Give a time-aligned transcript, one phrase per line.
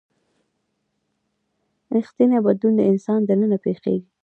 [1.95, 4.09] ریښتینی بدلون د انسان دننه پیښیږي.